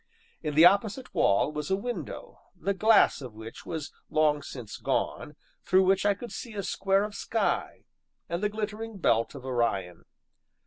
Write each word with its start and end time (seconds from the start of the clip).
In 0.41 0.55
the 0.55 0.65
opposite 0.65 1.13
wall 1.13 1.51
was 1.51 1.69
a 1.69 1.75
window, 1.75 2.39
the 2.59 2.73
glass 2.73 3.21
of 3.21 3.35
which 3.35 3.67
was 3.67 3.93
long 4.09 4.41
since 4.41 4.77
gone, 4.77 5.35
through 5.63 5.83
which 5.83 6.07
I 6.07 6.15
could 6.15 6.31
see 6.31 6.55
a 6.55 6.63
square 6.63 7.03
of 7.03 7.13
sky, 7.13 7.83
and 8.27 8.41
the 8.41 8.49
glittering 8.49 8.97
belt 8.97 9.35
of 9.35 9.45
Orion. 9.45 10.05